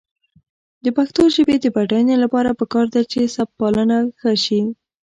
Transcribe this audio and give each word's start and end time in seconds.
د 0.83 0.85
پښتو 0.97 1.21
ژبې 1.35 1.55
د 1.59 1.65
بډاینې 1.75 2.15
لپاره 2.23 2.57
پکار 2.59 2.85
ده 2.93 3.01
چې 3.11 3.31
سبکپالنه 3.35 3.97
ښه 4.19 4.33
شي. 4.43 4.59